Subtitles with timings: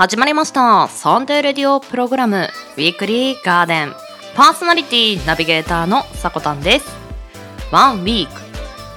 [0.00, 0.88] 始まりました。
[0.88, 2.48] サンデーレディオプログラム
[2.78, 3.92] ウィークリーガーデン。
[4.34, 6.86] パーソナリティナビゲーターのさこたんです。
[7.70, 8.32] ワンウィーク。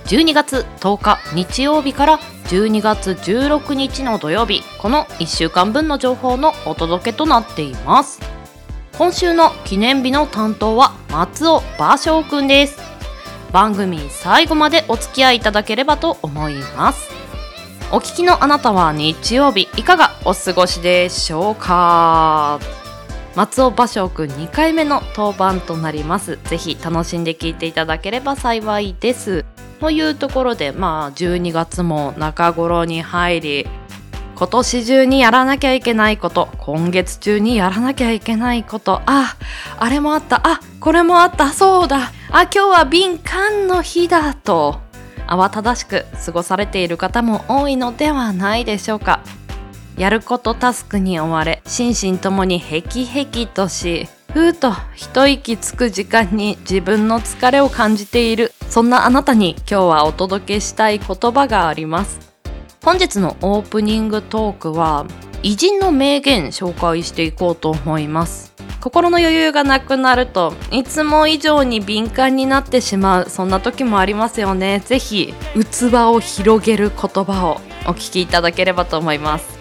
[0.05, 4.63] 12月10日日曜日から12月16日の土曜日。
[4.79, 8.21] この1週間分の情報のお届けとなっています。
[8.97, 12.79] 今週の記念日の担当は松尾芭蕉くんです。
[13.51, 17.22] 番組最後までお付き合いいただければと思います。
[17.95, 22.59] お聞きのあなたは日曜日いかがお過ごしでしょうか？
[23.35, 26.39] 松尾芭蕉くん2回目の当番となります。
[26.45, 29.45] ぜひ楽しんで聞いていただければ幸いです。
[29.79, 33.67] というところでまあ12月も中頃に入り
[34.35, 39.03] 今年中にやらなきゃいけないこと今月中にやらなきゃいけないこと。
[39.05, 39.37] あ
[39.77, 40.41] あれもあった。
[40.43, 41.51] あこれもあった。
[41.53, 42.11] そうだ。
[42.31, 44.81] あ今日は敏感の日だと。
[45.27, 49.21] 慌ただしく過ごされている方も多いのではないでしょうか。
[49.97, 58.51] やることタスクに追われ心身ともにヘキヘキとしふーと一息つく時間に自分の疲れを感じている。
[58.67, 62.33] そんなあなたに今日はお届けしたい言葉があります。
[62.83, 65.05] 本日のオープニングトークは
[65.43, 68.52] 偉人の名言紹介していこうと思います。
[68.83, 74.81] 心の余裕がなくなるといつも以上に敏感になってしまうそんな時もありますよね。
[74.85, 79.57] ぜひ器を広げる言葉をお聞きいただければと思います。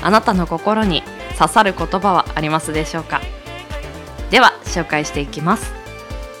[0.00, 1.02] あなたの心に
[1.38, 3.20] 刺さる言葉はありますでしょうか？
[4.30, 5.70] では紹介していきます。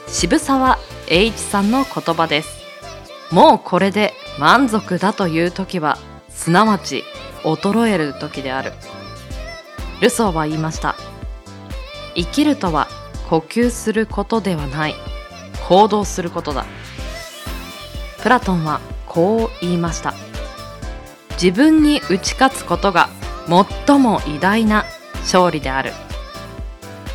[0.06, 0.78] 渋沢
[1.10, 2.48] 栄一さんの言葉です。
[3.30, 5.98] もうこれで満足だという時は
[6.30, 7.04] すなわち
[7.42, 8.72] 衰える時である。
[10.00, 10.96] ルソーは言いました。
[12.18, 12.88] 生きるとは
[13.30, 14.94] 呼吸することではない。
[15.68, 16.66] 行動することだ。
[18.20, 20.14] プラトンはこう言いました。
[21.40, 23.08] 自分に打ち勝つことが
[23.86, 24.84] 最も偉大な
[25.20, 25.92] 勝利である。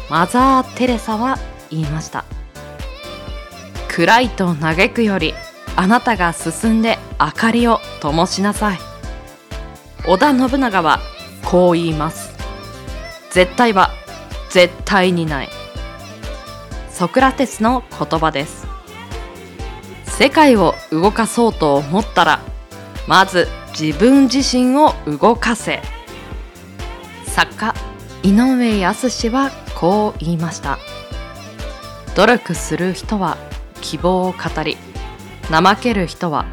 [0.10, 1.38] マザー・テレサは
[1.70, 2.24] 言いました。
[3.90, 5.34] 暗いと嘆くより
[5.76, 8.80] あなたが進んで明かりを灯しなさい。
[10.08, 11.00] 織田信長は
[11.44, 12.34] こう言います。
[13.32, 13.90] 絶対は
[14.54, 15.50] 絶対にない。
[16.92, 18.68] ソクラテスの言葉です。
[20.06, 22.40] 世界を動かそうと思ったら
[23.08, 23.48] まず
[23.78, 25.82] 自分自身を動かせ。
[27.26, 27.74] 作家
[28.22, 30.78] 井上康はこう言いました。
[32.16, 33.38] 努力する人は
[33.82, 34.78] 希望を語り
[35.50, 36.46] 怠ける人は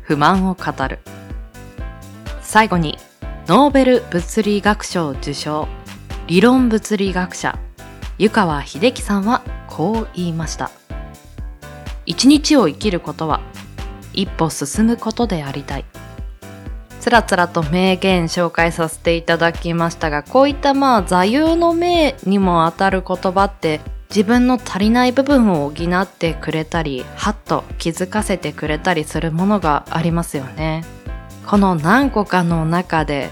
[0.00, 1.00] 不満を語る。
[2.40, 2.96] 最後に
[3.46, 5.68] ノーベル物理学賞受賞。
[6.28, 7.58] 理論物理学者
[8.16, 10.70] 湯川秀樹さんはこう言いました。
[12.06, 13.40] 一日を生きることは
[14.12, 15.84] 一歩進むことでありたい。
[17.00, 30.84] つらつらと名言紹介させていただきましたがこういったまあ座右の銘にもあたる言葉って自分の足りない部分を補ってくれたりはっと気づかせてくれたりするものがありますよね。
[31.46, 33.28] この何個かの中で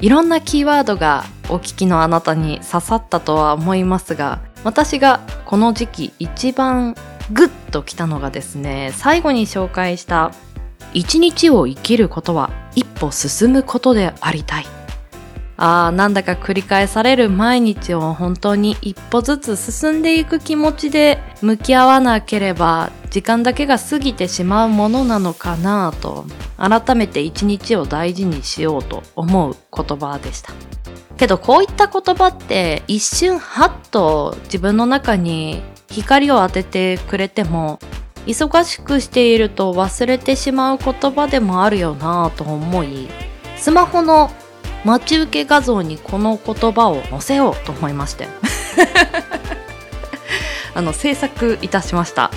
[0.00, 6.94] いろんなキーワードがお聞きのあなたに刺さったとは思いますが私がこの時期一番
[7.32, 10.32] グッときたのがですね最後に紹介した
[10.94, 14.77] 一日を生きることは一歩進むことでありたい。
[15.60, 26.26] あなんだか繰り返される毎日を本当に一歩ずつ進んでいく気持ちで向き合わなければ時間だけが過ぎてしまうものなのかなと
[26.56, 30.52] 改めて一日を大事にしようと思う言葉でした。
[31.16, 37.80] けどこういった言葉って一瞬ハッと自分の中に光を当ててくれても
[38.26, 43.08] 忙しくしていると忘れてしまう言葉でもあるよなと思い
[43.56, 44.30] スマホの
[44.88, 48.26] 待ち受け画像にこの言葉を載せようと思いまして。
[50.74, 52.30] あの制作いたしました。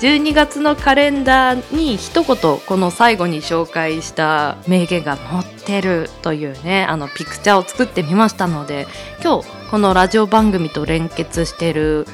[0.00, 2.36] 12月のカレンダーに一言
[2.66, 8.88] この最後に紹介した名言が載ってるというねあのピクチャーを作ってみましたので
[9.22, 12.08] 今日このラジオ番組と連結してる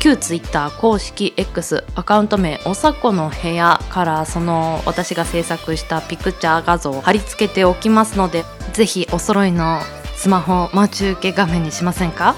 [0.00, 9.80] 旧ツイッター公式 X アカウント名おさこの部屋からその私が制作したピクチャー画像を貼り付けておきますのでぜひお揃いの
[10.16, 12.34] スマホ待ち受け画面にしませんか？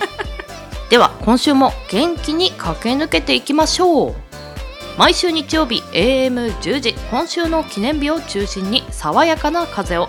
[0.90, 4.14] では今週も元気に駆け抜けていきましょう。
[4.96, 10.08] 毎週日曜日 AM10 時今週の記念日を中心に爽やかな風を。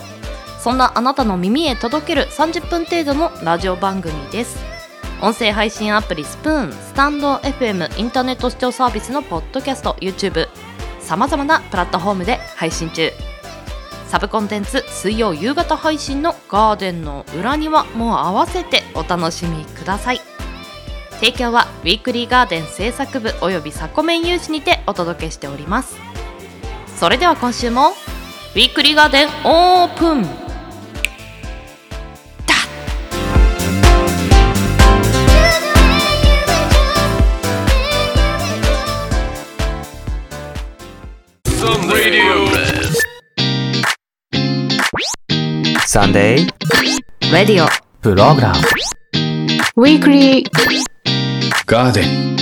[0.60, 4.75] そんなあなたの耳へ届ける30分程度のラジオ番組です。
[5.22, 10.48] 音声配信アプリスプーンスタンド FM インターネット視聴サービスのポッドキャスト YouTube
[11.00, 13.12] さまざまなプラットフォームで配信中。
[14.08, 20.22] サブコンテンツ水曜夕方配信のガーデンの裏庭も合わせてお楽しみください。
[21.12, 25.96] 提供はウィークリーガーデン制作部およびサコメン有志にてお届けしております。
[26.98, 30.45] それでは今週もウィークリーガーデンオープン。
[47.36, 47.68] レディオ
[48.02, 48.56] プログラム
[49.76, 50.46] Weekly
[51.68, 52.38] Garden.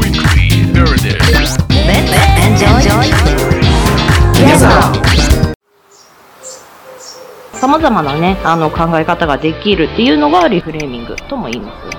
[0.00, 1.18] Weekly Garden.
[2.40, 2.80] Enjoy
[7.52, 11.90] さまざまなねあの考え方ができるっていうのがリフレーミングとも言います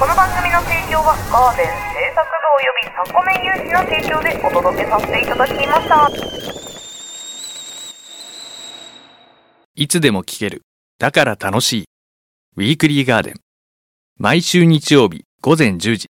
[0.00, 6.75] この番組の提供はガーデン制作部およびサコメン有志の提供でお届けさせていただきました。
[9.78, 10.62] いつでも聞ける。
[10.98, 11.84] だから楽しい。
[12.56, 13.34] ウィークリーガーデン。
[14.18, 16.06] 毎週日曜日午前10時。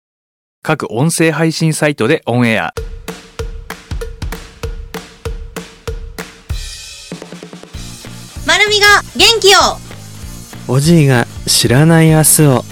[0.64, 2.74] 各音声配信サイトでオンエア。
[8.44, 8.86] まるみが
[9.16, 9.60] 元気を
[10.66, 12.64] おじいが知らない明日を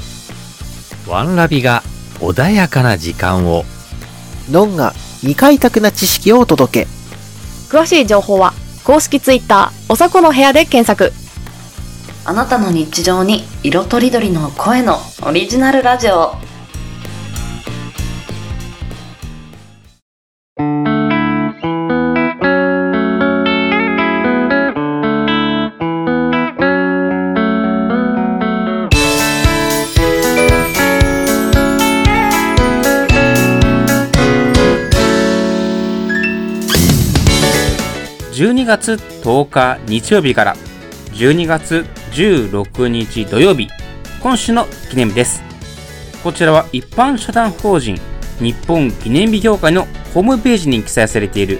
[1.06, 1.84] ワンラビが
[2.18, 3.64] 穏やかな時間を。
[4.50, 4.90] ノンが
[5.20, 6.88] 未開拓な知識をお届け
[7.68, 8.54] 詳しい情報は
[8.84, 11.12] 公式ツイッターおさこの部屋で検索。
[12.24, 16.34] あなたの日常に色とりどりの声のオリジナルラジオ。
[38.40, 40.56] 12月10日日曜日から
[41.12, 43.68] 12月16日土曜日
[44.22, 45.42] 今週の記念日です。
[46.24, 48.00] こちらは一般社団法人
[48.38, 49.84] 日本記念日協会の
[50.14, 51.58] ホームページに記載されている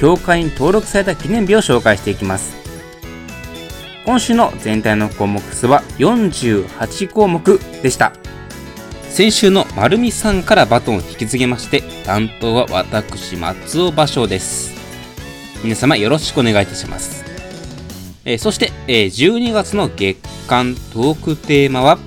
[0.00, 2.56] 協会に登録された記念日を紹介していきます。
[4.06, 8.14] 今週の全体の項目数は48項目でした。
[9.10, 14.75] 先週の丸美さんからバトンを引き継ぎまして担当は私松尾芭蕉です。
[15.62, 17.24] 皆様よろしくお願いいたします。
[18.24, 20.18] えーそして、えー12月の月
[20.48, 21.98] 間トークテーマは、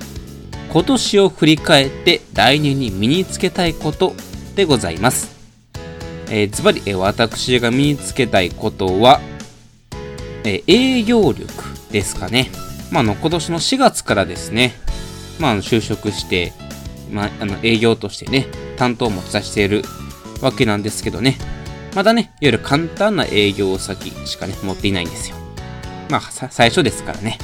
[0.72, 4.14] 今年を振り返って来年に身につけたいこと
[4.54, 5.30] でございます。
[6.30, 9.20] えーズバリ、えー私が身につけたいことは、
[10.44, 11.46] えー営業力
[11.90, 12.50] ですかね。
[12.90, 14.74] まあ、の、今年の4月からですね、
[15.38, 16.52] まあ、就職して、
[17.10, 19.84] まあ、あの、営業としてね、担当を持ち出している
[20.40, 21.38] わけなんですけどね、
[21.94, 25.36] まだね、いわゆる簡単な営業先しかね、持っていないんですよ。
[26.08, 27.38] まあ、さ最初ですからね。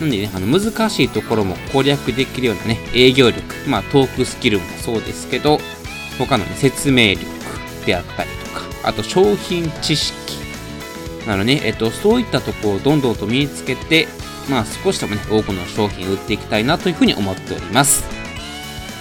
[0.00, 5.58] なんでね、あの、難しいところも攻略できるようなね、営業力、まあ、トークスキルもそうですけど、
[6.18, 7.24] 他のね、説明力
[7.86, 10.14] であったりとか、あと商品知識
[11.26, 14.08] なのね、えっと、そういったとこをどんどんと身につけて、
[14.50, 18.04] まあ、少しでもね、多くの商品を売っていきたいなというふうに思っております。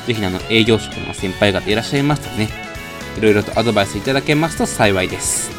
[0.05, 2.70] ぜひね、あの、営業職の先輩方いらっしゃいましたらね、
[3.17, 5.51] いろいろとアドバイスいただけますと幸いです。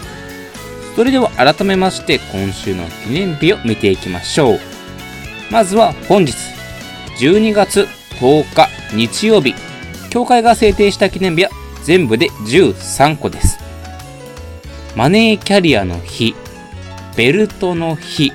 [0.95, 4.61] それでは改めまして今週の記念日を見ていきましょう。
[5.51, 6.35] まずは本日、
[7.19, 7.87] 12月
[8.21, 9.55] 10日日曜日、
[10.11, 11.51] 協会が制定した記念日は
[11.83, 13.59] 全部で13個です。
[14.95, 16.35] マネーキャリアの日、
[17.17, 18.33] ベルトの日、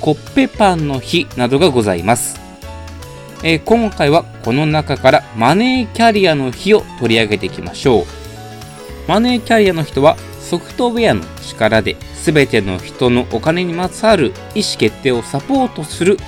[0.00, 2.40] コッペパンの日などがございます。
[3.42, 8.04] えー今回はこの中からマネーキャリアの日を取り上げていきましょう。
[9.08, 16.18] マネーキャリアの人はソフトウェアの力で全ての人のお金にまつわる意思決定をサポートする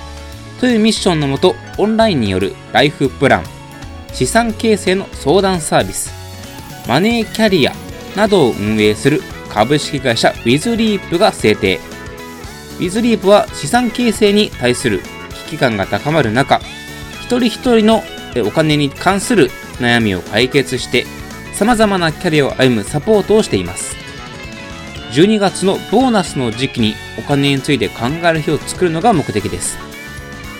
[0.59, 3.43] というミッションのもとオンラインによるライフプラン、
[4.11, 6.11] 資産形成の相談サービス、
[6.87, 7.73] マネーキャリア
[8.15, 11.79] などを運営する株式会社ウィズリープが制定。
[12.79, 15.01] ウィズリープは資産形成に対する
[15.45, 16.59] 危機感が高まる中、
[17.23, 18.03] 一人一人の
[18.45, 19.49] お金に関する
[19.79, 21.05] 悩みを解決して、
[21.53, 23.95] 様々なキャリアを歩むサポートをしています。
[25.13, 29.77] 12月のボーナスの時期にお金について考える日を作るのが目的です。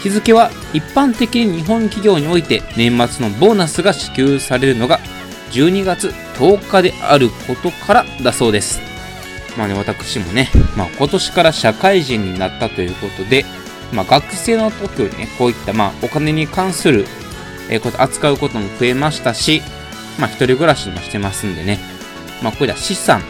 [0.02, 5.00] 日付は一般的に日本企業において年末のボーナスが支給されるのが
[5.52, 8.80] 12月10日であることからだそうです。
[9.58, 13.46] まあね、私もね、まあ今年から社会人になったということで、
[13.94, 17.06] まあ学生の時よりね、こういったまあお金に関する
[17.70, 19.62] えーこと扱うことも増えましたし、
[20.20, 21.80] まあ一人暮らしもしてますんでね、
[22.42, 23.24] まあ、こういった資産、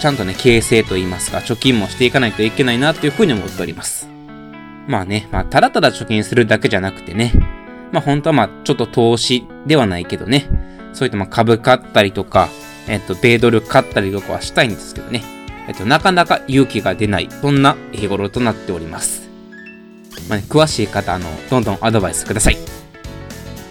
[0.00, 4.08] ちゃんとね、形成といいますか、貯金もしていかないといけないなというふうに思っております。
[4.86, 7.32] まあね、まあ、ただただ貯金するだけじゃなくてね、
[7.92, 10.46] まあ本当はまあ、ちょっと投資ではないけどね、
[10.92, 12.48] そういったまあ株買ったりとか、
[12.86, 15.22] えっと、米ドル買ったりとかはしたいんですけどね、
[15.68, 19.27] えっと、なかなか勇気が出ない、そんな日頃となっております。
[20.28, 22.58] まあね、詳しい方、あの、どんどんアドバイスください。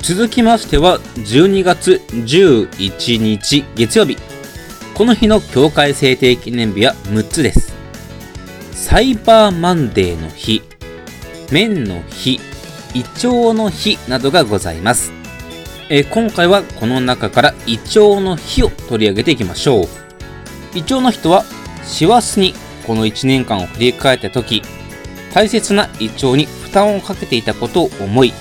[0.01, 4.17] 続きましては、12月11日月曜日。
[4.93, 7.73] この日の協会制定記念日は6つです。
[8.71, 10.61] サイバーマンデーの日、
[11.51, 12.39] 麺の日、
[12.93, 15.11] イチョウの日などがございます。
[15.89, 19.87] え今回はこの中からイチョウの日を取り上げていきましょう。
[20.73, 21.45] イチョウの日とは、
[21.83, 22.53] 師走に
[22.85, 24.61] この1年間を振り返った時、
[25.37, 28.33] 大切なイチョウに負担をかけていたことを思い、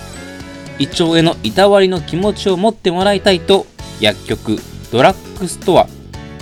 [0.78, 3.66] イチョウへのいたわりの気持ちを持ってもらいたいと、
[4.00, 4.56] 薬局、
[4.90, 5.86] ドラッグストア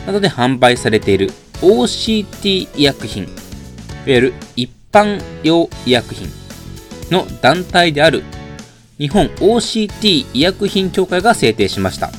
[0.06, 3.32] などで販売されている OCT 医薬品、いわ
[4.06, 6.28] ゆる一般用医薬品
[7.11, 8.23] の団体である
[8.96, 12.12] 日本 OCT 医薬品協会が制定しました。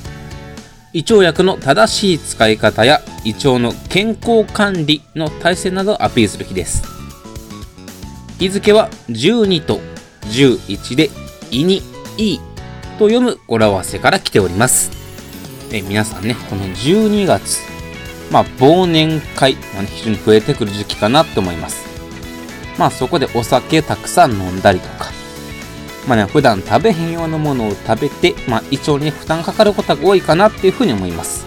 [0.91, 6.94] 胃腸薬の正しい使い方や胃腸の健康管理の体制などをアピールする日です。
[8.39, 9.79] 日付は12と
[10.23, 11.09] 11で
[11.51, 11.81] 胃に
[12.17, 12.39] いい
[12.99, 14.91] と読む語呂合わせから来ております。
[15.71, 17.59] え皆さんね、この12月、
[18.31, 21.85] まあ忘年会、まあね非常に増えてくる時期かなと思います。
[22.77, 25.11] まあそこでお酒たくさん飲んだりとか、
[26.05, 31.45] まあね、普段食べへんようなものを食べて、まあ胃腸に負担かかることが多いかなっていうふうに思います。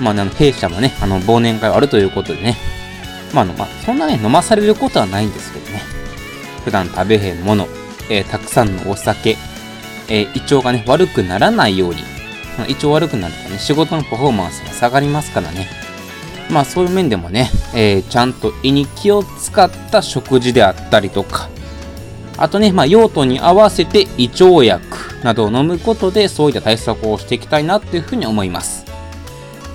[0.00, 2.56] まあね、あの弊社もね、あの忘年会あるということでね、
[3.32, 5.82] まあの、まあそんなね、飲まされることはないんですけどね、
[6.64, 7.66] 普段食べへんもの、
[8.10, 9.36] えーたくさんのお酒、
[10.08, 12.02] えー胃腸がね、悪くならないように、
[12.58, 15.68] ま胃腸悪くなるとね、仕事のパフォーマンスが下がりますからね。
[16.50, 21.48] まあそういう面でもね、えーちゃんと胃に気を使った食事であったりとか、
[22.36, 24.80] あとね、まあ用途に合わせて胃腸薬
[25.22, 28.84] などを飲むことでそういった対策をしていきたいなっていうふうに思います。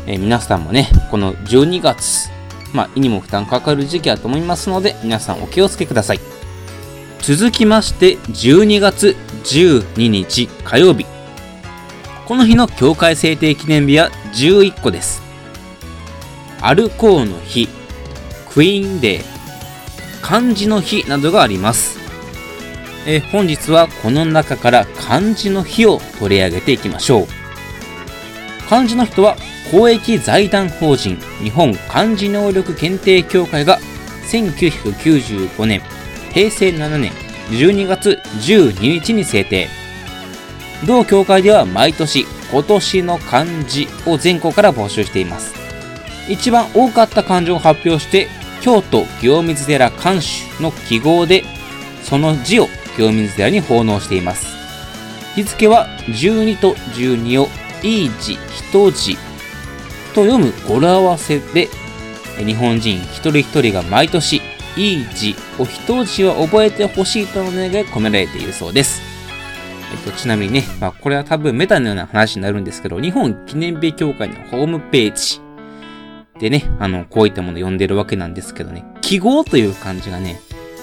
[0.08, 2.30] え皆さんもね、この12月、
[2.76, 6.20] まあ胃にも負担かかる時期だと思いますので、皆さんお気をつけください。
[7.22, 11.06] 続きまして、12月12日火曜日。
[12.26, 15.24] この日の協会制定記念日は11個です。
[16.62, 17.70] アルコーの日、
[18.52, 19.24] クイーンデー、
[20.22, 22.00] 漢字の日などがあります。
[23.08, 27.28] え本日はこの中から漢字の日を取り上げていきましょう。
[28.68, 29.38] 漢字の日とは
[29.72, 33.80] 公益財団法人日本漢字能力検定協会が
[34.32, 35.82] 1995年
[36.32, 37.12] 平成7年
[37.50, 39.68] 12月12日に制定。
[40.86, 45.54] 同協会では毎年今年の漢字を全国から募集しています。
[46.30, 48.28] 一番多かった漢字を発表して
[48.62, 51.44] 京都清水寺漢主の記号で
[52.04, 54.48] その字を清水寺に奉納しています。
[55.36, 57.48] 日付は12と12を
[57.84, 59.18] いい字一字
[60.16, 61.68] と読む語呂合わせで
[62.38, 64.42] 日本人一人一人が毎年
[64.78, 69.02] いい字を一字は覚えてほしいとの願いが込められているそうです。
[69.92, 75.42] えっと、ちなみにね、まあ、これは多分メタのような話になるんですけど、日本記念日協会のホームページ
[76.40, 80.42] でね、あの、こういったものを読んでるわけなんですけどね、記号という漢字がね、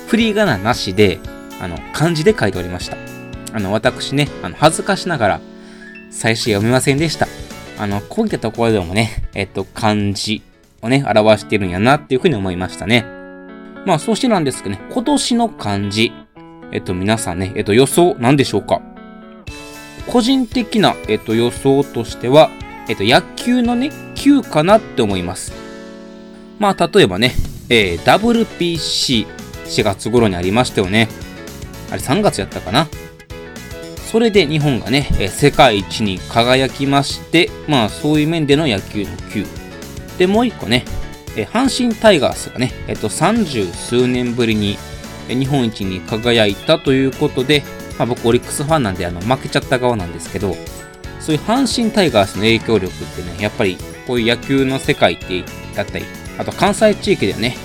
[0.08, 1.20] 振り仮名なしで、
[1.60, 2.96] あの、漢字で書いておりました。
[3.52, 5.40] あの、私ね、あの、恥ずかしながら、
[6.10, 7.26] 最初読めませんでした。
[7.82, 10.40] あの、こういったところでもね、えっと、漢字
[10.82, 13.04] をね、表してるんやなっていうふうに思いましたね。
[13.84, 16.12] まあ、そしてなんですけどね、今年の漢字、
[16.70, 18.80] えっと、皆さんね、えっと、予想なんでしょうか？
[20.06, 22.50] 個人的な、えっと、予想としては、
[22.88, 25.52] えっと、野球のね、球かなって思います。
[26.60, 27.32] まあ、例えばね、
[27.68, 29.26] えー WPC、
[29.66, 31.08] 4月頃にありましたよね。
[31.90, 32.86] あれ3月やったかな？
[34.12, 39.46] それで日本がね、世界一に輝きまして、まあそういう面での野球の球。
[40.18, 40.84] で、もう一個ね、
[41.34, 44.76] 阪神タイガースがね、えっ、と、30数年ぶりに、
[45.28, 47.62] 日本一に輝いたということで、
[47.98, 50.56] まあ僕オリックスファンなんであの負けちゃった側なんですけど、
[51.18, 55.42] そういう阪神タイガースの影響力ってね、やっぱりこういう野球の世界って
[55.74, 56.04] だったり、
[56.36, 57.56] あと関西地域ではね、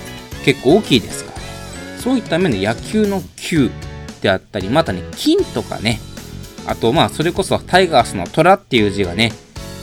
[0.46, 3.70] 結構大きいですから、そういった面で野球の球
[4.22, 6.00] であったり、またね、金とかね、
[6.68, 9.32] あとまあそれこそタイガースの虎っていう字がね、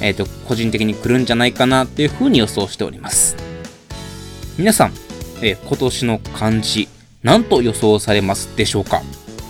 [0.00, 3.36] えっ、と、個人的に来るんじゃないかなっていうふうに予想しております。
[4.58, 4.92] 皆さん、
[5.40, 6.88] えー今年の漢字、
[7.22, 9.02] 何と予想されますでしょうか？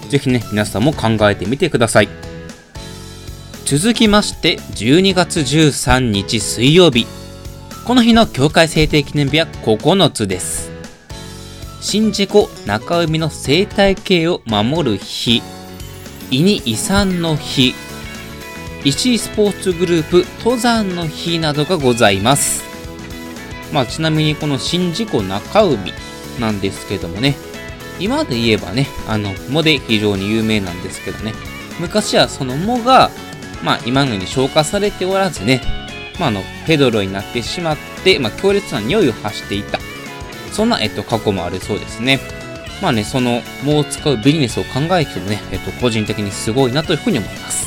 [0.08, 2.08] ぜひね、皆さんも考えてみてください。
[3.64, 7.06] 続きまして、12月13日水曜日。
[7.84, 10.70] この日の境界制定記念日は9つです。
[11.80, 15.42] 宍道湖中海の生態系を守る日、
[16.34, 17.76] 伊に遺産の日、
[18.84, 22.64] 石井スポーツグループ登山の日などがございます。
[23.72, 25.92] まあちなみにこの宍道湖中海
[26.40, 27.36] なんですけどもね、
[28.00, 31.34] 今で言えばね、あの、藻で非常に有名なんですけどね、
[31.78, 33.12] 昔はその藻が、
[33.62, 35.60] まあ今のように消化されておらずね、
[36.18, 39.78] まああの、ペドロになってしまって、まあ強烈な匂いを発していた。
[40.50, 42.18] そんな、えっと、過去もあるそうですね。
[42.84, 47.66] まあね、その藻を使うビジネスを考えてもね、えっと、個人的にすごいなというふうに思います。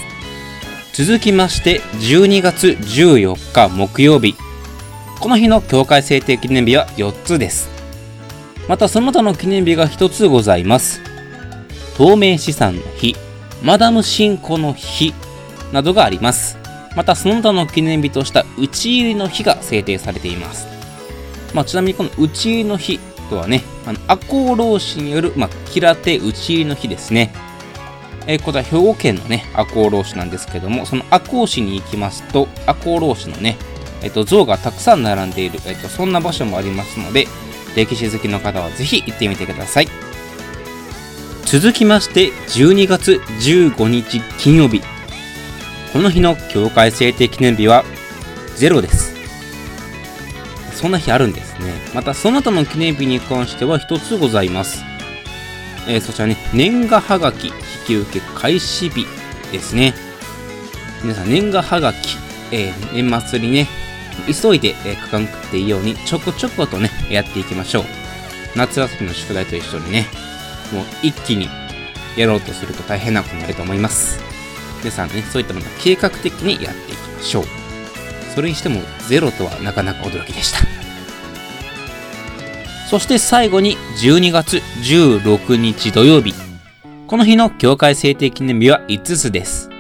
[0.94, 4.36] 続きまして、12月14日木曜日。
[5.20, 7.68] この日の境界制定記念日は4つです。
[8.68, 11.02] またその他の記念日が1つございます。
[11.98, 13.16] 透明資産の日、
[13.64, 15.16] マダム信仰の日
[15.74, 16.60] などがあります。
[16.96, 20.68] またその他の記念日とした打ち入りの日が制定されています。
[21.56, 27.34] まあ、ちなみにこの打ち入りの日とはね、あの赤穂浪士による、まあ、キラテ打ち入りの日ですね。
[28.28, 33.58] えーこちら兵庫県のね、赤穂浪士なんですけども、その赤穂市に行きますと、赤穂浪士のね、
[34.04, 37.28] えっ、と、像がたくさん並んでいる、えっ、と、そんな場所もありますので、
[37.76, 39.88] 歴史好きの方はぜひ行ってみてください。
[41.46, 44.82] 続きまして、12月15日金曜日。
[45.94, 47.86] この日の境界制定記念日は
[48.58, 49.07] 0です。
[50.78, 51.74] そんな日あるんですね。
[51.96, 54.84] また、その他の記念日に関しては1つございます。
[55.88, 57.54] えーそちらね、年賀はがき引
[57.88, 59.08] き受け開始日
[59.52, 59.96] ですね。
[61.02, 62.18] 皆さん、年賀はがき、
[62.52, 63.68] えー年末にね、
[64.28, 67.86] 急いで、えー書かなくていいように、ちょこちょことね、やっていきましょう。
[68.56, 70.06] 夏休みの宿題と一緒にね、
[70.72, 71.50] もう一気に
[72.16, 74.20] やろうとすると大変なことになると思います。
[74.80, 77.57] 皆さんね、そういったものを計画的にやっていきましょう。
[78.38, 80.60] それにしても、ゼロとはなかなか驚きでした。
[82.88, 86.36] そして最後に12月16日土曜日。
[87.08, 89.72] この日の境界制定記念日は5つです。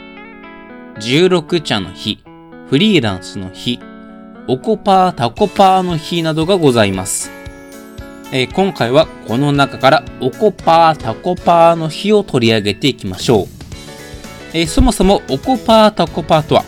[0.95, 2.23] 16茶の日、
[2.67, 3.79] フリーランスの日、
[4.47, 7.29] おこパータコパーの日などがございます。
[8.31, 13.45] えー今回はこの中からおこパータコパーの日を取り上げていきましょう。
[14.53, 16.65] えーそもそもおこパータコパーとは、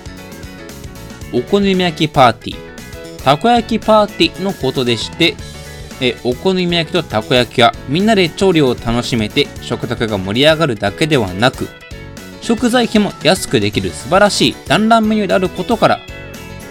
[1.33, 5.35] お好み焼きパーティー、たこ焼きパーティーのことでして、
[6.01, 11.67] えお好み焼きとたこ焼きはみんなで調理を楽しめて食卓が盛り上がるだけではなく
[12.41, 15.99] 食材費も安くできる素晴らしい団らんメニューであることから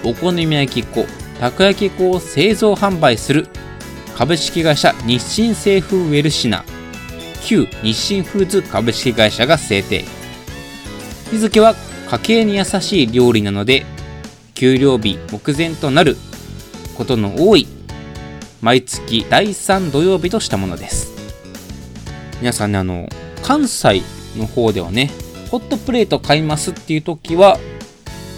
[0.03, 1.05] お好み焼き粉
[1.39, 3.49] たこ焼き粉を製造販売する
[4.17, 6.65] 株式会社日清製風ウェルシナ
[7.45, 10.05] 旧日清フーズ株式会社が制定。
[11.31, 11.75] 日付は
[12.11, 13.85] 家計に優しい料理なので
[14.59, 16.17] 給料日目前となる
[16.97, 17.69] ことの多い
[18.61, 21.13] 毎月第3土曜日としたものです。
[22.41, 23.09] 皆さんねあの
[23.45, 24.03] 関西
[24.37, 25.13] の方ではね
[25.53, 27.57] ホットプレート買いますっていう時は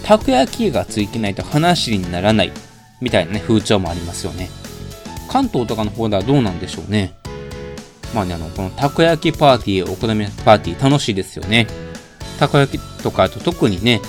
[0.04, 2.52] たこ焼きがついてないと話にならない
[3.00, 4.50] みたいなね風潮もありますよね。
[5.30, 7.14] 関東とかの方ではどうなんでしょうね。
[8.14, 11.66] まあねあのこのたこ焼きパーティーお好みパーティー楽しいですよね。
[12.38, 14.02] たこ焼きとかあと特にね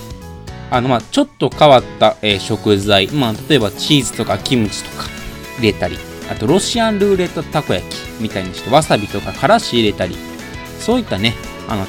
[0.72, 3.06] あのまあちょっと変わった、えー食材。
[3.08, 5.04] まあ例えばチーズとかキムチとか
[5.58, 5.98] 入れたり
[6.30, 10.16] あとロシアンルーレットたこ焼きみたいにしてわさびとかからし入れたり
[10.78, 11.34] そういったね
[11.68, 11.86] あの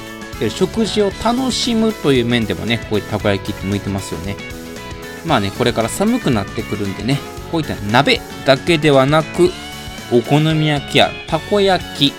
[0.50, 4.36] 食事を楽しむという面でもねこういったたこ焼きって向いてますよね。
[5.26, 7.20] まあねこれから寒くなってくるんでね
[7.52, 9.50] こういった鍋だけではなく
[10.12, 12.14] お好み焼きやたこ焼き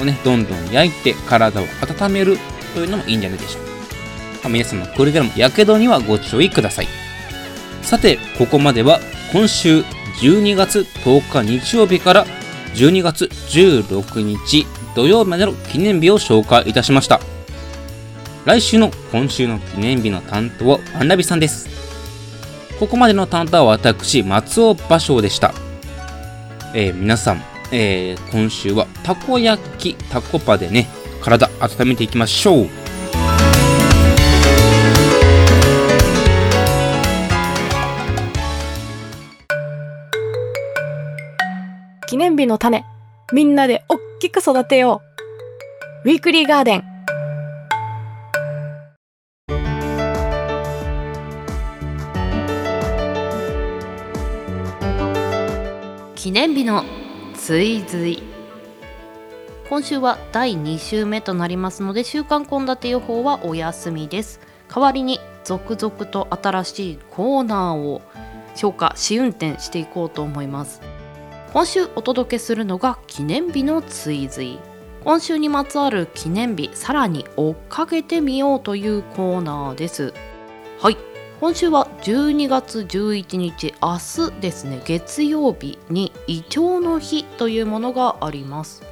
[0.00, 2.38] をねどんどん焼いて体を温める
[2.74, 3.77] というのもいいんじゃないでしょうか、
[4.44, 6.88] 皆様くれぐれもやけどにはご注意ください。
[7.82, 9.00] さてここまでは
[9.32, 9.80] 今週
[10.20, 12.26] 12月10日日曜日から
[12.74, 17.20] 12月16日土曜日までの記念日を紹介いたしました。
[18.44, 21.68] 来週の今週の記念日の担当はワンラビさんです。
[22.78, 25.52] ここまでの担当は私松尾芭蕉でした、
[26.74, 30.88] えー皆さん、えー今週はたこ焼きたこパでね
[31.22, 32.87] 体温めていきましょう。
[42.08, 42.86] 記念日の種、
[43.34, 45.02] みんなでおっきく育てよ
[46.04, 46.08] う。
[46.08, 46.84] ウィークリーガーデン。
[56.14, 56.82] 記念日の
[57.34, 58.22] 追随
[59.68, 64.40] 今週は第2週目となりますので週間献立予報はお休みです
[64.74, 68.00] 代わりに続々と新しいコーナーを
[68.54, 70.80] 消化試運転していこうと思います
[71.54, 74.58] 今週お届けするのが記念日の追随。
[75.02, 80.12] 今週にまつわる記念日さらに追っかけてみようというコーナーです。
[80.78, 80.98] はい。
[81.40, 83.98] 今週は12月11日明
[84.30, 88.82] 日ですね月曜日にイチョウの日というものがあります。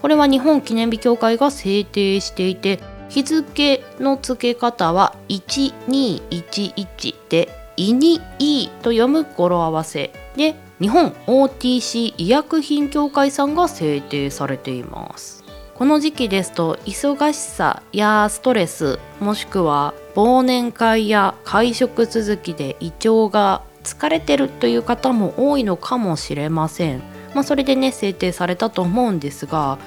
[0.00, 15.42] これは日本記念日協会が制定していて日付の付け方は1211で「いにい」と読む語呂合わせで日本 OTC 医薬品協会さんが制定されています
[15.74, 27.02] この時期ですと忙しさやストレスもしくは忘年会や会食続きで胃腸が疲れてるという方も多いのかもしれません。
[27.34, 29.78] まあ、それでね制定されたと思うんですが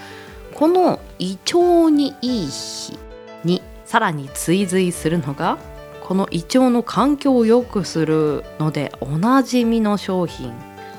[0.55, 2.97] この胃腸にいい日
[3.43, 5.59] にさらに追随するのが
[6.01, 10.51] この胃腸の環境を良くするのでおなじみの商品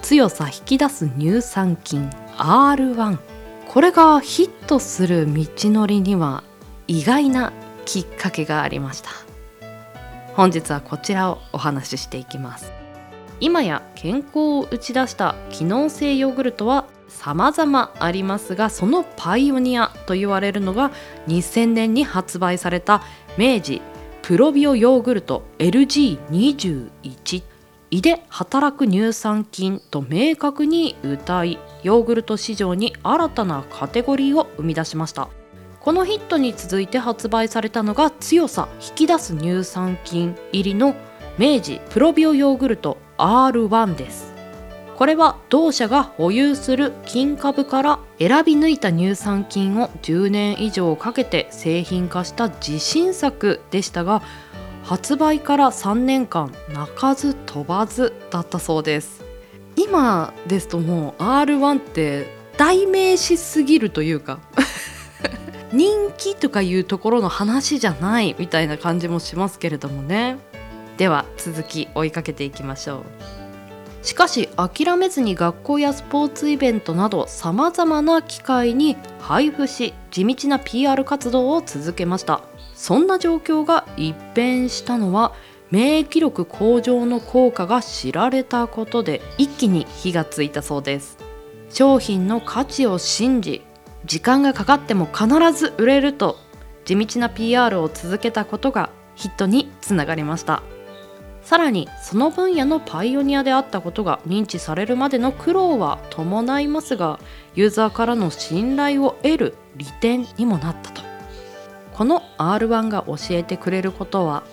[0.03, 3.19] 強さ引き出す乳酸菌 R1
[3.69, 6.43] これがヒットする道のりには
[6.87, 7.53] 意外な
[7.85, 9.11] きっかけがありました。
[10.35, 12.73] 本日はこちらをお話ししていきます。
[13.41, 20.91] 今や健康を打ち出した機能性ヨーグルトは様々ありますがそのパイオニアと言われるのが
[21.29, 23.03] 2000年に発売された
[23.37, 23.81] 明治
[24.23, 27.43] プロビオヨーグルト LG21
[27.91, 35.29] 胃で働く乳酸菌と明確に謳いヨーグルト市場に新たなカテゴリーを生み出しました。
[35.81, 40.95] このヒットに続いて発売されたのが強さ引き出す乳酸菌入りの
[41.39, 44.35] 明治プロビオヨーグルト R1 です。
[44.97, 54.23] これは同社が保有する金株から選び抜いた乳酸菌を10年以上かけて製品化した自信作でしたが
[54.89, 59.23] 発売から3年間鳴かず飛ばずだったそうです。
[59.77, 64.41] 今ですともう R1 って代名詞すぎるというか
[65.75, 70.39] 人気とかいうところの話じゃないみたいな感じもしますけれどもね。
[70.97, 74.07] では続き追いかけていきましょう。
[74.07, 82.41] しかし諦めずに学校やスポーツイベントなどさまざまな機会に配布し地道な PR 活動を続けました。
[82.79, 85.35] そんな状況が一変したのは
[85.73, 91.19] 免疫力向上の効果が知られたことで一気に火がついたそうです。
[91.71, 93.63] 商品の価値を信じ
[94.07, 96.37] 時間がかかっても必ず売れると
[96.85, 100.63] 地道な PR を続けたことがヒットにつながりました。
[101.43, 107.19] さらにその分野のパイオニアであったことが認知されるまでの苦労は伴いますが
[107.57, 111.08] ユーザーからの信頼を得る利点にもなったと。
[111.99, 114.45] この R1 が教えてくれることは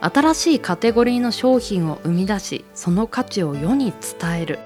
[0.00, 4.58] 新しいカテゴリーの商品を生み出しその価値を世に伝える。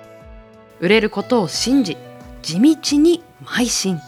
[0.81, 1.99] 売れることを信じ
[2.41, 4.01] 地道に邁進。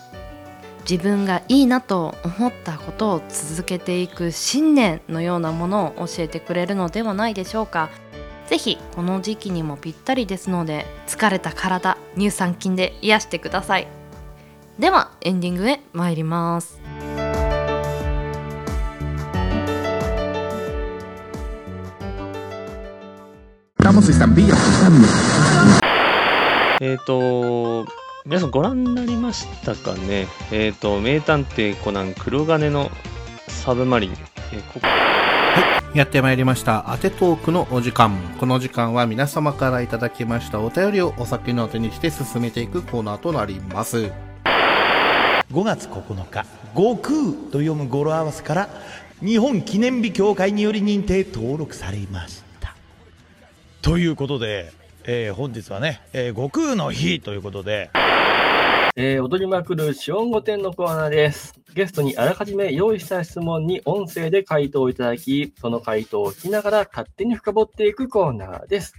[0.88, 7.90] 自分がいいなと思ったことを続けていく信念のようなものを教えてくれるのではないでしょうか。
[8.46, 13.88] ぜひこの時期にもぴったりですので疲れた体乳酸菌で癒してください。
[14.78, 16.80] ではエンディングへ参ります。
[26.98, 27.86] っ、と、
[28.24, 30.26] 皆さんご覧になりましたかね？
[30.50, 32.90] えっ、と、名探偵コナン黒金の
[33.46, 34.12] サブマリン。
[34.52, 36.86] えーここはい、やってまいりました。
[36.88, 38.16] 当てトークのお時間。
[38.40, 44.10] この時間は皆様からいただきましたお便りをお酒のあてにして進めていくコーナーとなります。
[45.52, 47.12] 5月9日「悟空」
[47.52, 48.68] と読む語呂合わせから
[49.20, 52.53] 日本記念日協会により認定登録されました
[53.84, 54.72] ということで、
[55.04, 57.90] えー本日はね、えー悟空の日ということで
[58.96, 61.54] えー踊りまくる四音御殿のコーナーです。
[61.74, 68.94] ゲストにあらかじめ用意した質問に音声で回答いただき、その回答を聞きながら勝手に深掘っていくコーナーです。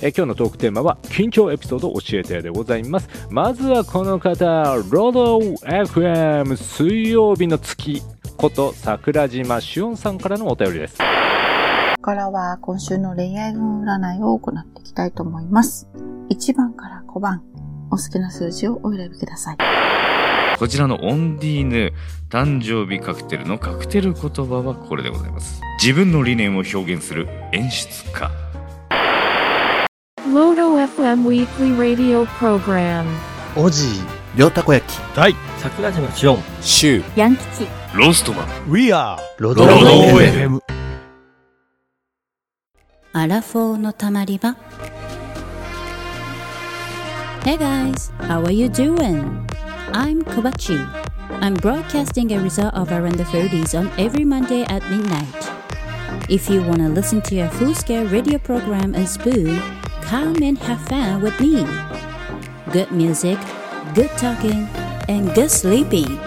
[0.00, 4.44] えー今日のトークテーマは緊張エピソード教えてでございますまずはこの方
[4.90, 8.02] ロード FM 水曜日の月
[8.36, 10.98] こと桜島しおんさんからのお便りです
[12.06, 15.88] からは今週の恋愛運占いを行っていきたいと思います。
[16.30, 17.42] 1番から5番、
[17.90, 19.56] お好きな数字をお選びください。
[20.56, 21.92] こちらのオンディーヌ
[22.30, 25.60] 誕生日カクテルのカクテル言葉はこれでございます。
[25.82, 28.30] 自分の理念を表現する演出家。
[30.32, 33.04] Lodo FM Weekly Radio Program
[33.56, 34.00] おじい、
[34.36, 34.96] 両たこ焼き。
[35.16, 37.66] 大、桜島しおん、シュヤン吉
[37.96, 40.65] ローストマン We are ロドロドロ FM
[43.15, 44.55] アラフォーのたまり場
[47.43, 49.47] Hey guys, how are you doing?
[49.93, 50.77] I'm Kobachi.
[51.41, 55.27] I'm broadcasting a result of Around the 30s on every Monday at midnight.
[56.29, 59.59] If you want to listen to a full-scale radio program and spoon,
[60.03, 61.65] come and have fun with me.
[62.71, 63.39] Good music,
[63.95, 64.69] good talking,
[65.09, 66.19] and good sleeping.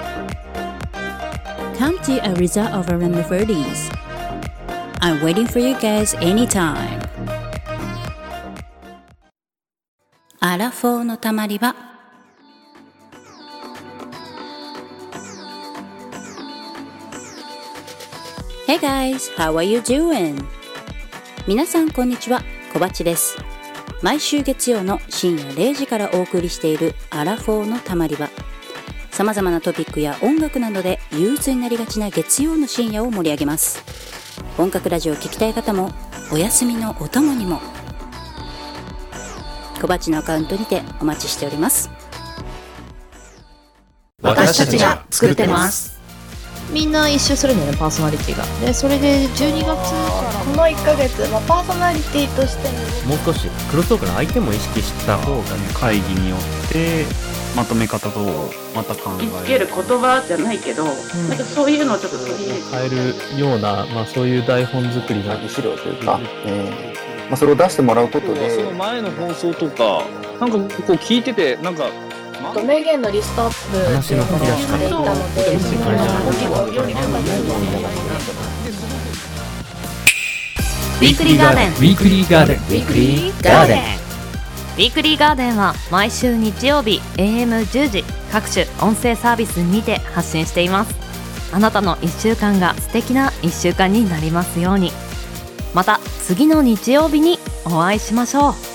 [1.78, 3.97] Come to a result of Around the 30s.
[5.01, 6.99] I'm waiting for you guys anytime.
[10.41, 11.73] アラフォーのたまり場
[18.67, 20.43] Hey guys, how are you doing?
[21.47, 22.41] 皆さんこんにちは、
[22.73, 23.37] 小バチです。
[24.01, 28.29] 毎週月曜の深夜0時からお送りしているアラフォーのたまり場。
[29.11, 34.18] 様々なトピックや音楽などで憂鬱になりがちな月曜の深夜を盛り上げます。
[34.57, 35.91] 音楽ラジオを聴きたい方も、
[36.31, 37.61] お休みのお供にも。
[39.81, 41.89] 小バチのアカウントにてお待ちしております。
[44.21, 45.99] 私たちが作ってます
[46.71, 49.91] みんな一周するんだよねパーソナリティがでそれで12月
[50.45, 52.69] この1ヶ月、まあ、パーソナリティとして
[53.07, 56.58] ももう少しクロストークの相手も意識した方がね会議によって
[57.55, 58.19] まとめ方と
[58.75, 60.95] また考えつける言葉じゃないけど、なん
[61.37, 62.61] かそういうのをちょっと取り入れて。
[62.71, 66.93] 変えるような、まあ、そういう台本作りの資料というか、え
[67.29, 70.03] まあ、それを出してもらうことそでの前の放送とか
[70.39, 71.89] なんかこう聞いててなんか
[72.65, 75.09] 名言のリストアップ話の振り出ししていたので
[80.99, 84.08] ウィークリーガーデンウィークリーガーデンウィークリーガーデン
[84.79, 90.95] ウィークリーガーデンは毎週日曜日 AM10 時各種音声サービスにて発信しています。
[91.53, 94.93] あなたの1週間が素敵な1週間になりますように。
[95.73, 98.68] また次の日曜日にお会いしましょう。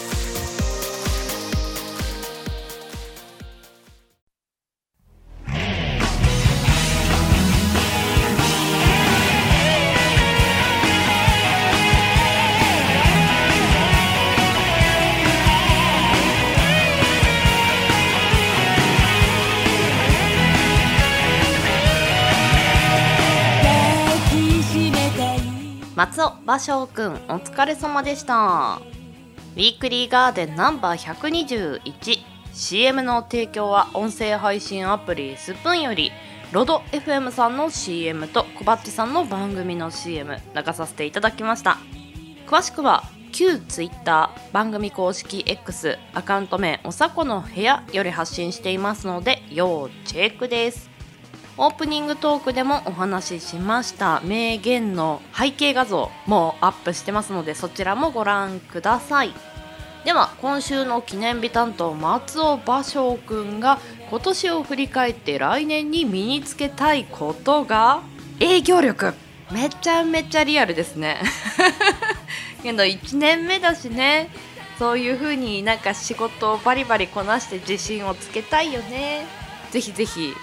[26.54, 28.80] 松尾芭蕉くんお疲れ様でした。
[29.56, 31.80] ウィークリーガーデンナンバー
[32.52, 36.12] 121CM の提供は音声配信アプリスプーンより
[36.52, 41.78] ロド FM さんの CM とコバッチさんの番組の CM 流させていただきました。
[42.46, 50.93] 詳しくは旧 Twitter 番組公式 X アカウント名おさこの部屋より発信していますので要チェックです。
[51.56, 54.20] オープニングトークでもお話ししました。
[54.24, 59.32] 名言の背景画像もアップしてますのでそちらもご覧ください。
[60.04, 63.78] では今週の記念日担当松尾芭蕉くんが
[64.10, 68.02] 今年を振り返って来年に身につけたいことが？
[68.40, 69.14] 営業力
[69.52, 71.22] めちゃめちゃリアルですね。
[72.64, 74.28] けど1年目だしね。
[74.76, 79.24] そういう風になんか仕事をバリバリこなして自信をつけたいよね。
[79.70, 80.34] ぜひぜひ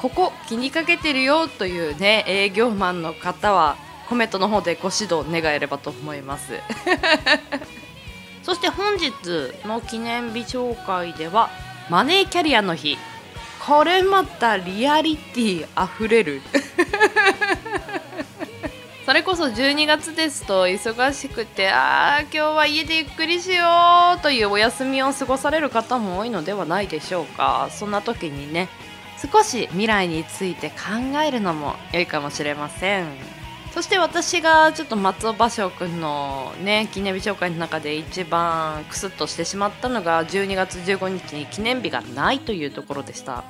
[0.00, 3.76] ここ気にかけてるよというね営業マンの方は
[4.08, 6.54] コメントの方でご指導願えればと思います。
[8.42, 9.12] そして本日
[9.66, 11.50] の記念日紹介では
[11.90, 12.96] マネーキャリアの日。
[13.64, 16.40] これまたリアリティあふれる。
[19.04, 23.66] それこそ12月ですと忙しくてあー今日は家でゆっくりしよ
[24.16, 27.68] うというお休みを過ごされる方も多いのではないでしょうか。
[27.70, 28.68] そんな時にね
[29.20, 33.06] 少し未来について考えるのも良いかもしれません。
[33.72, 43.44] そして私がちょっと松尾芭蕉くんのね記念日紹介の中で一番クスッとしてしまったのが12月15日に記念日がないというところでした。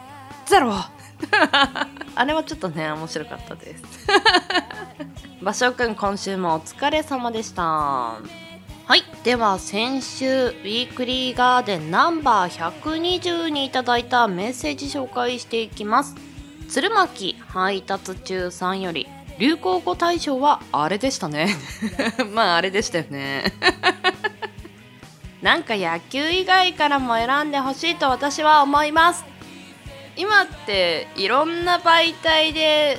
[0.47, 0.75] ゼロ。
[2.15, 3.83] あれはちょっとね面白かったです。
[5.41, 8.19] 芭蕉くん今週もお疲れ様でした
[8.90, 9.05] はい。
[9.22, 16.16] では先週ウィークリーガーデンナンバー120にいただいたメッセージ紹介していきます。
[16.68, 19.07] 鶴巻配達中さんより
[19.38, 21.55] 流行語大賞はあれでしたね。
[22.35, 23.53] まああれでしたよね。
[25.40, 29.24] なんか野球以外からも選んでほしいと私は思います。
[30.16, 32.98] 今っていろんな媒体で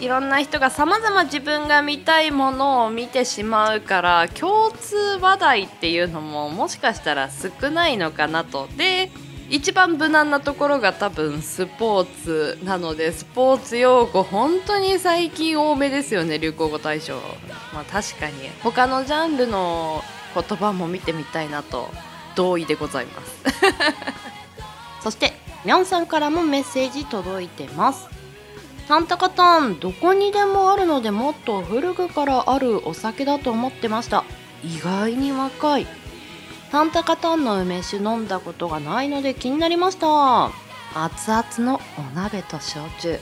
[0.00, 8.66] いろんな人がさまざま自分が見たいものを見てしまうから共通話題っていうのももしかしたら少ないのかなと。
[8.76, 9.10] で
[9.50, 17.16] 一番無難なところが多分スポーツなのでスポーツ用語本当に最近多めですよね流行語大賞。
[17.74, 18.48] まあ確かに。
[18.62, 20.02] 他のジャンルの
[20.34, 21.90] 言葉も見てみたいなと
[22.36, 23.42] 同意でございます。
[25.02, 25.34] そして
[25.64, 28.19] みょんさんからもメッセージ届いてます。
[28.90, 34.24] タンタカタンどこにでもあるのでもっと古くからあるお酒だと思ってました。
[34.64, 35.86] 意外に若い。
[36.72, 40.50] タンタカタンの梅酒飲んだことがないので気になりました。
[40.92, 43.20] 熱々のお鍋と焼酎。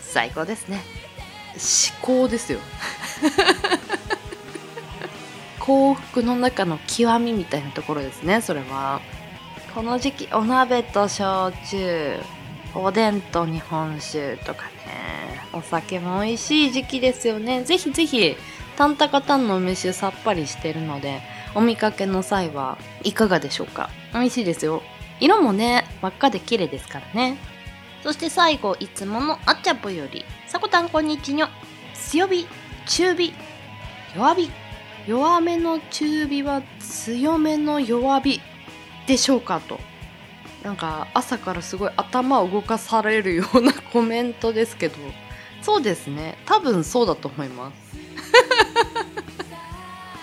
[0.00, 0.80] 最高ですね。
[1.54, 2.58] 至高ですよ。
[5.60, 9.02] 幸福の中の極みみたいなところですねそれは。
[9.74, 12.18] この時期お鍋と焼酎。
[12.74, 14.79] おでんと日本酒とかね
[15.52, 17.64] お酒も美味しい時期ですよね。
[17.64, 18.36] ぜひぜひ
[18.76, 21.20] タンタカタンの梅酒さっぱりしてるので
[21.54, 23.90] お見かけの際はいかがでしょうか？
[24.14, 24.82] 美味しいですよ。
[25.20, 27.36] 色もね真っ赤で綺麗ですからね。
[28.02, 31.48] そして最後いつものあっちゃぽよりさこたんこんにちにょ。
[31.94, 32.46] 強火
[32.86, 33.34] 中火
[34.14, 34.50] 弱火。
[35.06, 38.40] 弱めの中火は強めの弱火
[39.06, 39.80] でしょうかと。
[40.62, 44.96] なんか朝からすごい頭を動かされるようなコメントですけど。
[45.62, 46.38] そうですね。
[46.46, 47.96] 多分そうだと思います。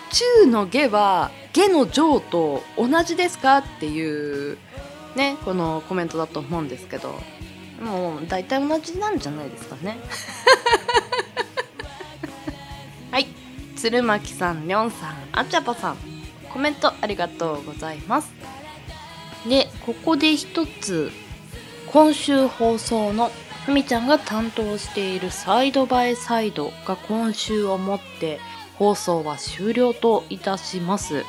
[0.43, 4.57] 中の下は下の上と同じですかっていう
[5.15, 7.19] ねこのコメントだと思うんですけど。
[7.81, 9.99] もう大体同じなんじゃないですかね。
[13.11, 13.27] はい。
[13.75, 15.97] 鶴巻さんりょんさんあちゃぽさん。
[16.51, 18.33] コメントありがとうございます。
[19.45, 21.11] でここで一つ
[21.87, 23.31] 今週放送の
[23.65, 28.39] ふみちゃんが担当しているサイドバイサイドが今週をもって
[28.75, 31.25] 放送は終了といたします。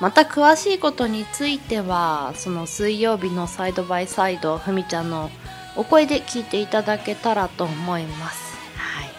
[0.00, 5.30] また詳しいことについてはその水曜日のサイドバイサイドふみちゃんの
[5.76, 8.56] お声で聞いていただけたらと思います。
[8.76, 9.10] はい。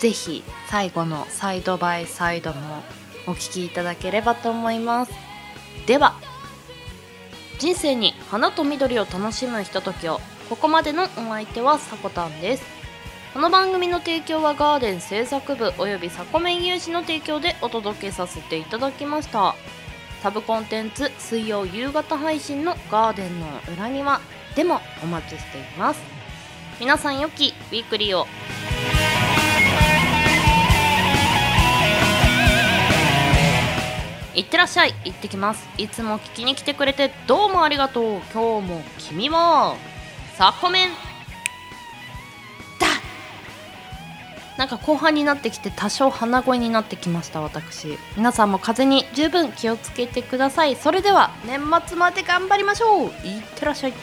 [0.00, 2.82] ぜひ最後のサイドバイサイドも
[3.26, 5.12] お聞きいただければと思います。
[5.86, 6.14] では
[7.58, 12.64] 人生に花と緑を楽しむひとときをここまでのお相手はさこたんです。
[13.32, 19.54] この番組の提供はガーデン製作部およびサコメン有志の提供でお届けさせていただきました。
[20.22, 24.20] サブコンテンツ水曜夕方配信のガーデンの裏庭
[24.54, 26.00] でもお待ちしています。
[26.78, 28.26] 皆さん良きウィークリーを。
[34.36, 34.94] いってらっしゃい。
[35.06, 35.66] 行ってきます。
[35.78, 38.20] いつも聞きに来てくれてどうもありがとう。
[38.34, 39.76] 今日も君も
[40.34, 40.94] サコメンだ
[44.58, 47.98] なんか後半になってきて多少鼻声になってきました私。
[48.14, 50.76] 皆さんも風に十分気をつけてください。
[50.76, 53.08] それでは年末まで頑張りましょう。
[53.26, 53.94] いってらっしゃい。